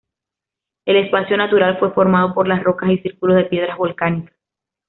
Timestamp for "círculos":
2.97-3.35